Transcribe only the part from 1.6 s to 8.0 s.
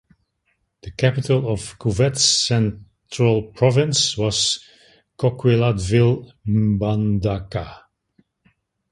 Cuvette Centrale Province was Coquilhatville (Mbandaka).